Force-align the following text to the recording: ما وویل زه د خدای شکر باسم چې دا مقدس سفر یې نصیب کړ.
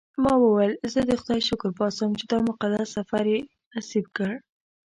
ما 0.23 0.33
وویل 0.43 0.73
زه 0.93 0.99
د 1.09 1.11
خدای 1.21 1.41
شکر 1.49 1.69
باسم 1.79 2.09
چې 2.19 2.25
دا 2.31 2.37
مقدس 2.49 2.87
سفر 2.97 3.23
یې 3.33 3.39
نصیب 3.73 4.05
کړ. 4.17 4.31